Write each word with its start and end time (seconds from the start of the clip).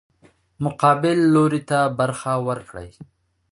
مقابل 0.63 1.17
لوري 1.33 1.61
ته 1.69 1.79
برخه 1.99 2.33
ورکړي. 2.47 2.89